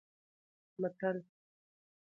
[0.81, 1.15] متل: